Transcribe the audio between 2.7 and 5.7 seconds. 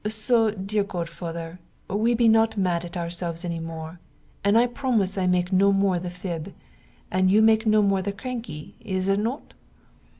at ourselves any more, and I promise I make